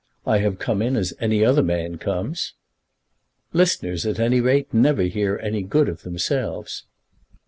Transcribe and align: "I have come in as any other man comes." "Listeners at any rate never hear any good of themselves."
"I 0.25 0.39
have 0.39 0.57
come 0.57 0.81
in 0.81 0.95
as 0.95 1.13
any 1.19 1.45
other 1.45 1.61
man 1.61 1.99
comes." 1.99 2.55
"Listeners 3.53 4.03
at 4.03 4.19
any 4.19 4.41
rate 4.41 4.73
never 4.73 5.03
hear 5.03 5.37
any 5.43 5.61
good 5.61 5.87
of 5.87 6.01
themselves." 6.01 6.87